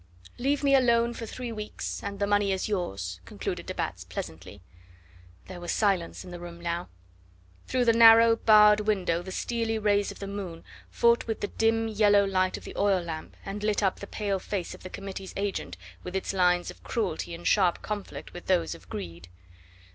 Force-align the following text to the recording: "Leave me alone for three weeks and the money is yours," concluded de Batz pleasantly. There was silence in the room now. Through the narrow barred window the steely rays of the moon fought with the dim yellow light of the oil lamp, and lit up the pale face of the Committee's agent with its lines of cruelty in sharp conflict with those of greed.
"Leave 0.39 0.63
me 0.63 0.73
alone 0.73 1.13
for 1.13 1.27
three 1.27 1.51
weeks 1.51 2.01
and 2.03 2.17
the 2.17 2.25
money 2.25 2.51
is 2.51 2.67
yours," 2.67 3.21
concluded 3.23 3.67
de 3.67 3.73
Batz 3.75 4.03
pleasantly. 4.03 4.63
There 5.45 5.59
was 5.59 5.71
silence 5.71 6.25
in 6.25 6.31
the 6.31 6.39
room 6.39 6.59
now. 6.59 6.89
Through 7.67 7.85
the 7.85 7.93
narrow 7.93 8.35
barred 8.35 8.79
window 8.79 9.21
the 9.21 9.31
steely 9.31 9.77
rays 9.77 10.11
of 10.11 10.17
the 10.17 10.25
moon 10.25 10.63
fought 10.89 11.27
with 11.27 11.41
the 11.41 11.49
dim 11.49 11.87
yellow 11.87 12.25
light 12.25 12.57
of 12.57 12.63
the 12.63 12.75
oil 12.75 13.03
lamp, 13.03 13.37
and 13.45 13.63
lit 13.63 13.83
up 13.83 13.99
the 13.99 14.07
pale 14.07 14.39
face 14.39 14.73
of 14.73 14.81
the 14.81 14.89
Committee's 14.89 15.35
agent 15.37 15.77
with 16.01 16.15
its 16.15 16.33
lines 16.33 16.71
of 16.71 16.81
cruelty 16.83 17.35
in 17.35 17.43
sharp 17.43 17.83
conflict 17.83 18.33
with 18.33 18.47
those 18.47 18.73
of 18.73 18.89
greed. 18.89 19.27